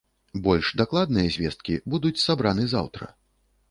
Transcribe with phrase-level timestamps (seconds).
[0.47, 3.05] Больш дакладныя звесткі будуць сабраны заўтра.